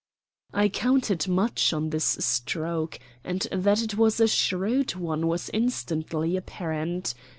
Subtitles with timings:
[0.51, 6.35] I counted much on this stroke, and that it was a shrewd one was instantly
[6.35, 7.13] apparent.